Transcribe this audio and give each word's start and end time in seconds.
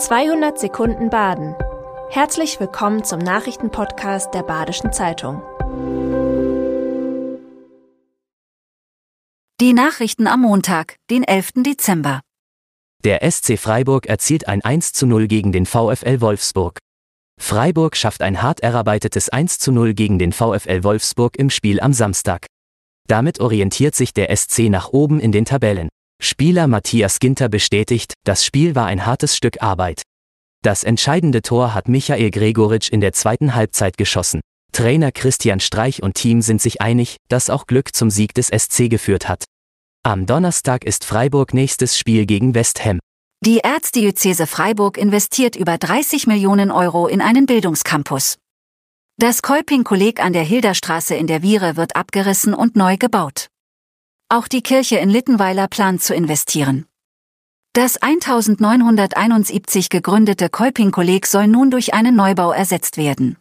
200 0.00 0.58
Sekunden 0.58 1.10
Baden. 1.10 1.54
Herzlich 2.08 2.58
willkommen 2.58 3.04
zum 3.04 3.18
Nachrichtenpodcast 3.18 4.32
der 4.32 4.42
Badischen 4.42 4.94
Zeitung. 4.94 5.42
Die 9.60 9.74
Nachrichten 9.74 10.26
am 10.26 10.40
Montag, 10.40 10.96
den 11.10 11.22
11. 11.22 11.50
Dezember. 11.56 12.22
Der 13.04 13.30
SC 13.30 13.58
Freiburg 13.58 14.06
erzielt 14.06 14.48
ein 14.48 14.64
1 14.64 14.94
zu 14.94 15.06
0 15.06 15.28
gegen 15.28 15.52
den 15.52 15.66
VfL 15.66 16.22
Wolfsburg. 16.22 16.78
Freiburg 17.38 17.94
schafft 17.94 18.22
ein 18.22 18.40
hart 18.40 18.60
erarbeitetes 18.60 19.28
1 19.28 19.58
zu 19.58 19.70
0 19.70 19.92
gegen 19.92 20.18
den 20.18 20.32
VfL 20.32 20.82
Wolfsburg 20.82 21.36
im 21.38 21.50
Spiel 21.50 21.78
am 21.78 21.92
Samstag. 21.92 22.46
Damit 23.06 23.38
orientiert 23.40 23.94
sich 23.94 24.14
der 24.14 24.34
SC 24.34 24.70
nach 24.70 24.88
oben 24.88 25.20
in 25.20 25.30
den 25.30 25.44
Tabellen. 25.44 25.90
Spieler 26.22 26.66
Matthias 26.66 27.18
Ginter 27.18 27.48
bestätigt, 27.48 28.12
das 28.24 28.44
Spiel 28.44 28.74
war 28.74 28.86
ein 28.86 29.06
hartes 29.06 29.34
Stück 29.34 29.62
Arbeit. 29.62 30.02
Das 30.62 30.84
entscheidende 30.84 31.40
Tor 31.40 31.72
hat 31.72 31.88
Michael 31.88 32.30
Gregoritsch 32.30 32.90
in 32.90 33.00
der 33.00 33.14
zweiten 33.14 33.54
Halbzeit 33.54 33.96
geschossen. 33.96 34.42
Trainer 34.72 35.12
Christian 35.12 35.60
Streich 35.60 36.02
und 36.02 36.14
Team 36.14 36.42
sind 36.42 36.60
sich 36.60 36.82
einig, 36.82 37.16
dass 37.28 37.48
auch 37.48 37.66
Glück 37.66 37.94
zum 37.94 38.10
Sieg 38.10 38.34
des 38.34 38.48
SC 38.48 38.90
geführt 38.90 39.28
hat. 39.28 39.44
Am 40.02 40.26
Donnerstag 40.26 40.84
ist 40.84 41.04
Freiburg 41.04 41.54
nächstes 41.54 41.98
Spiel 41.98 42.26
gegen 42.26 42.54
West 42.54 42.84
Ham. 42.84 43.00
Die 43.42 43.60
Erzdiözese 43.60 44.46
Freiburg 44.46 44.98
investiert 44.98 45.56
über 45.56 45.78
30 45.78 46.26
Millionen 46.26 46.70
Euro 46.70 47.06
in 47.06 47.22
einen 47.22 47.46
Bildungscampus. 47.46 48.36
Das 49.16 49.40
Kolping-Kolleg 49.40 50.22
an 50.22 50.34
der 50.34 50.44
Hilderstraße 50.44 51.14
in 51.14 51.26
der 51.26 51.40
Viere 51.40 51.76
wird 51.76 51.96
abgerissen 51.96 52.52
und 52.52 52.76
neu 52.76 52.98
gebaut. 52.98 53.48
Auch 54.32 54.46
die 54.46 54.62
Kirche 54.62 54.96
in 54.98 55.10
Littenweiler 55.10 55.66
plant 55.66 56.04
zu 56.04 56.14
investieren. 56.14 56.86
Das 57.72 57.96
1971 57.96 59.88
gegründete 59.88 60.48
Kolping-Kolleg 60.48 61.26
soll 61.26 61.48
nun 61.48 61.72
durch 61.72 61.94
einen 61.94 62.14
Neubau 62.14 62.52
ersetzt 62.52 62.96
werden. 62.96 63.38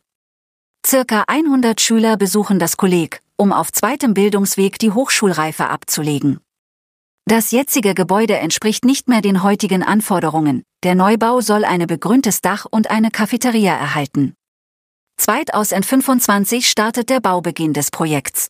Circa 0.83 1.25
100 1.27 1.79
Schüler 1.79 2.17
besuchen 2.17 2.57
das 2.57 2.75
Kolleg, 2.75 3.21
um 3.37 3.53
auf 3.53 3.71
zweitem 3.71 4.15
Bildungsweg 4.15 4.79
die 4.79 4.89
Hochschulreife 4.89 5.69
abzulegen. 5.69 6.39
Das 7.25 7.51
jetzige 7.51 7.93
Gebäude 7.93 8.37
entspricht 8.37 8.83
nicht 8.83 9.07
mehr 9.07 9.21
den 9.21 9.43
heutigen 9.43 9.83
Anforderungen. 9.83 10.63
Der 10.83 10.95
Neubau 10.95 11.41
soll 11.41 11.65
eine 11.65 11.85
begrüntes 11.85 12.41
Dach 12.41 12.65
und 12.65 12.89
eine 12.89 13.11
Cafeteria 13.11 13.75
erhalten. 13.75 14.33
2025 15.17 16.67
startet 16.67 17.11
der 17.11 17.19
Baubeginn 17.19 17.73
des 17.73 17.91
Projekts. 17.91 18.49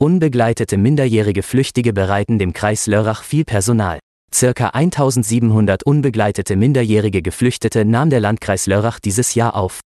Unbegleitete 0.00 0.76
minderjährige 0.76 1.42
Flüchtige 1.42 1.92
bereiten 1.92 2.38
dem 2.38 2.52
Kreis 2.52 2.86
Lörrach 2.86 3.24
viel 3.24 3.44
Personal. 3.44 3.98
Circa 4.32 4.68
1700 4.68 5.82
unbegleitete 5.82 6.54
minderjährige 6.54 7.20
Geflüchtete 7.20 7.84
nahm 7.84 8.08
der 8.08 8.20
Landkreis 8.20 8.68
Lörrach 8.68 9.00
dieses 9.00 9.34
Jahr 9.34 9.56
auf. 9.56 9.80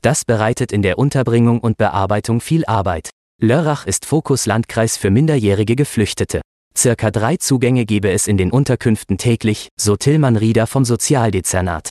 Das 0.00 0.24
bereitet 0.24 0.70
in 0.70 0.82
der 0.82 0.96
Unterbringung 0.96 1.58
und 1.58 1.76
Bearbeitung 1.76 2.40
viel 2.40 2.64
Arbeit. 2.66 3.10
Lörrach 3.42 3.84
ist 3.84 4.06
Fokus-Landkreis 4.06 4.96
für 4.96 5.10
minderjährige 5.10 5.74
Geflüchtete. 5.74 6.40
Circa 6.76 7.10
drei 7.10 7.36
Zugänge 7.36 7.84
gebe 7.84 8.12
es 8.12 8.28
in 8.28 8.36
den 8.36 8.52
Unterkünften 8.52 9.18
täglich, 9.18 9.70
so 9.76 9.96
Tillmann 9.96 10.36
Rieder 10.36 10.68
vom 10.68 10.84
Sozialdezernat. 10.84 11.90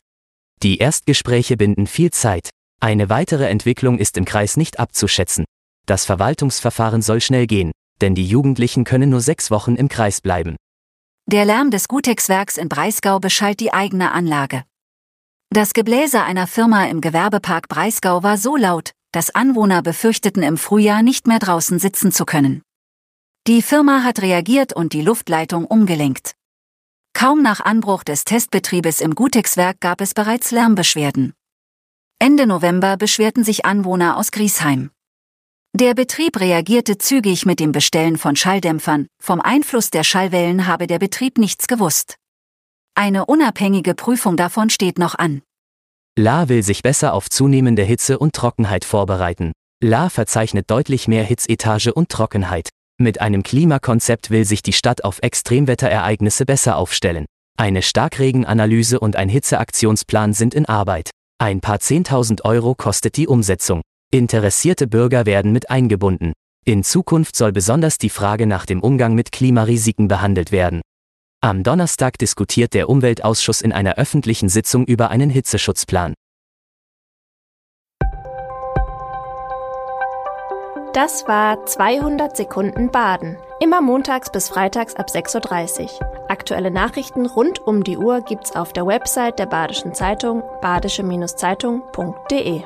Die 0.64 0.78
Erstgespräche 0.78 1.58
binden 1.58 1.86
viel 1.86 2.12
Zeit. 2.12 2.50
Eine 2.80 3.10
weitere 3.10 3.50
Entwicklung 3.50 4.00
ist 4.00 4.16
im 4.16 4.24
Kreis 4.24 4.56
nicht 4.56 4.80
abzuschätzen. 4.80 5.44
Das 5.88 6.04
Verwaltungsverfahren 6.04 7.02
soll 7.02 7.22
schnell 7.22 7.48
gehen, 7.48 7.72
denn 8.02 8.14
die 8.14 8.28
Jugendlichen 8.28 8.84
können 8.84 9.10
nur 9.10 9.22
sechs 9.22 9.50
Wochen 9.50 9.76
im 9.76 9.88
Kreis 9.88 10.20
bleiben. 10.22 10.58
Der 11.28 11.46
Lärm 11.46 11.72
des 11.72 11.88
Gutex-Werks 11.88 12.58
in 12.58 12.70
Breisgau 12.70 13.20
beschallt 13.20 13.62
die 13.62 13.74
eigene 13.74 14.12
Anlage. 14.12 14.64
Das 15.50 15.74
Gebläse 15.74 16.24
einer 16.24 16.46
Firma 16.46 16.86
im 16.86 17.00
Gewerbepark 17.00 17.70
Breisgau 17.70 18.22
war 18.22 18.38
so 18.38 18.58
laut, 18.58 18.92
dass 19.14 19.34
Anwohner 19.34 19.82
befürchteten 19.82 20.44
im 20.44 20.58
Frühjahr 20.58 21.04
nicht 21.04 21.26
mehr 21.26 21.40
draußen 21.40 21.80
sitzen 21.80 22.12
zu 22.12 22.26
können. 22.26 22.62
Die 23.48 23.62
Firma 23.62 24.04
hat 24.04 24.22
reagiert 24.22 24.74
und 24.74 24.92
die 24.92 25.02
Luftleitung 25.02 25.64
umgelenkt. 25.64 26.36
Kaum 27.14 27.42
nach 27.42 27.62
Anbruch 27.62 28.04
des 28.04 28.26
Testbetriebes 28.26 29.00
im 29.00 29.16
Gutex-Werk 29.16 29.80
gab 29.80 30.02
es 30.02 30.14
bereits 30.14 30.52
Lärmbeschwerden. 30.52 31.34
Ende 32.20 32.46
November 32.46 32.98
beschwerten 32.98 33.46
sich 33.46 33.66
Anwohner 33.66 34.18
aus 34.18 34.32
Griesheim. 34.32 34.92
Der 35.80 35.94
Betrieb 35.94 36.40
reagierte 36.40 36.98
zügig 36.98 37.46
mit 37.46 37.60
dem 37.60 37.72
Bestellen 37.72 38.18
von 38.18 38.36
Schalldämpfern, 38.36 39.06
vom 39.22 39.40
Einfluss 39.40 39.92
der 39.92 40.04
Schallwellen 40.04 40.66
habe 40.66 40.88
der 40.88 40.98
Betrieb 40.98 41.38
nichts 41.38 41.68
gewusst. 41.68 42.16
Eine 42.96 43.28
unabhängige 43.28 43.94
Prüfung 43.94 44.38
davon 44.38 44.72
steht 44.72 44.98
noch 44.98 45.14
an. 45.14 45.44
La 46.18 46.50
will 46.50 46.64
sich 46.64 46.82
besser 46.82 47.14
auf 47.14 47.30
zunehmende 47.30 47.84
Hitze 47.84 48.18
und 48.18 48.34
Trockenheit 48.34 48.86
vorbereiten. 48.86 49.52
La 49.80 50.10
verzeichnet 50.10 50.66
deutlich 50.72 51.08
mehr 51.08 51.24
Hitzetage 51.24 51.94
und 51.94 52.10
Trockenheit. 52.10 52.70
Mit 53.00 53.22
einem 53.22 53.44
Klimakonzept 53.44 54.32
will 54.32 54.46
sich 54.46 54.64
die 54.64 54.74
Stadt 54.74 55.04
auf 55.04 55.20
Extremwetterereignisse 55.22 56.48
besser 56.48 56.76
aufstellen. 56.78 57.28
Eine 57.56 57.84
Starkregenanalyse 57.84 59.00
und 59.00 59.16
ein 59.16 59.30
Hitzeaktionsplan 59.30 60.34
sind 60.34 60.56
in 60.56 60.66
Arbeit. 60.66 61.12
Ein 61.38 61.62
paar 61.62 61.80
Zehntausend 61.82 62.46
Euro 62.46 62.74
kostet 62.74 63.16
die 63.16 63.28
Umsetzung. 63.28 63.84
Interessierte 64.10 64.88
Bürger 64.88 65.26
werden 65.26 65.52
mit 65.52 65.70
eingebunden. 65.70 66.32
In 66.66 66.86
Zukunft 66.86 67.36
soll 67.36 67.52
besonders 67.52 67.98
die 67.98 68.10
Frage 68.10 68.48
nach 68.48 68.66
dem 68.66 68.82
Umgang 68.82 69.16
mit 69.16 69.34
Klimarisiken 69.34 70.08
behandelt 70.08 70.54
werden. 70.54 70.80
Am 71.42 71.64
Donnerstag 71.64 72.18
diskutiert 72.18 72.74
der 72.74 72.88
Umweltausschuss 72.88 73.60
in 73.60 73.74
einer 73.74 73.96
öffentlichen 73.96 74.48
Sitzung 74.48 74.86
über 74.86 75.10
einen 75.10 75.30
Hitzeschutzplan. 75.30 76.14
Das 80.94 81.28
war 81.28 81.66
200 81.66 82.38
Sekunden 82.38 82.90
Baden. 82.90 83.36
Immer 83.60 83.82
montags 83.82 84.32
bis 84.32 84.48
freitags 84.48 84.96
ab 84.96 85.10
6.30 85.10 85.84
Uhr. 85.84 85.90
Aktuelle 86.30 86.72
Nachrichten 86.72 87.26
rund 87.26 87.60
um 87.60 87.84
die 87.84 87.98
Uhr 87.98 88.22
gibt's 88.22 88.56
auf 88.56 88.72
der 88.72 88.88
Website 88.88 89.38
der 89.38 89.48
Badischen 89.48 89.94
Zeitung 89.94 90.44
badische-zeitung.de. 90.62 92.64